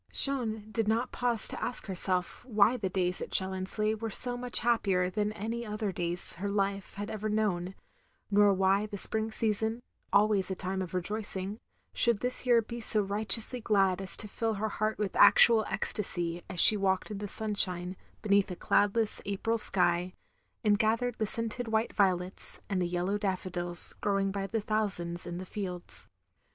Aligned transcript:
Jeanne 0.11 0.67
did 0.71 0.87
not 0.87 1.11
pause 1.11 1.47
to 1.47 1.63
ask 1.63 1.85
herself 1.85 2.43
why 2.45 2.75
the 2.75 2.89
days 2.89 3.21
at 3.21 3.29
Challonsleigh 3.29 3.93
were 3.93 4.09
so 4.09 4.35
much 4.35 4.61
happier 4.61 5.11
than 5.11 5.31
any 5.33 5.63
other 5.63 5.91
days 5.91 6.33
her 6.41 6.49
life 6.49 6.95
had 6.95 7.09
efver 7.09 7.31
known; 7.31 7.75
nor 8.31 8.51
why 8.51 8.87
the 8.87 8.97
spring 8.97 9.31
season, 9.31 9.83
always 10.11 10.49
a 10.49 10.55
time 10.55 10.81
of 10.81 10.95
rejoicing, 10.95 11.59
shotdd 11.93 12.21
this 12.21 12.47
year 12.47 12.63
be 12.63 12.79
so 12.79 12.99
riotously 12.99 13.61
glad 13.61 14.01
as 14.01 14.17
to 14.17 14.27
fill 14.27 14.55
her 14.55 14.69
heart 14.69 14.97
with 14.97 15.15
actual 15.15 15.65
ecstacy 15.69 16.41
as 16.49 16.59
she 16.59 16.75
walked 16.75 17.11
in 17.11 17.19
the 17.19 17.27
stinshine, 17.27 17.95
beneath 18.23 18.49
a 18.49 18.55
cloudless 18.55 19.21
April 19.27 19.59
sky, 19.59 20.15
and 20.63 20.79
gathered 20.79 21.13
the 21.19 21.27
scented 21.27 21.67
white 21.67 21.93
violets, 21.93 22.59
and 22.71 22.81
the 22.81 22.87
yellow 22.87 23.19
daffodils 23.19 23.93
growing 24.01 24.31
by 24.31 24.47
thousands 24.47 25.27
in 25.27 25.37
the 25.37 25.45
fields. 25.45 26.07